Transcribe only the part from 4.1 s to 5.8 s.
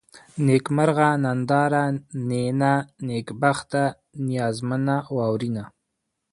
نيازمنه، واورېنه